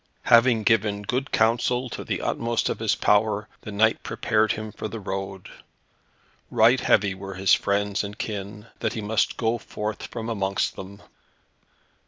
[0.23, 4.87] Having given good counsel to the utmost of his power, the knight prepared him for
[4.87, 5.47] the road.
[6.49, 11.03] Right heavy were his friends and kin, that he must go forth from amongst them.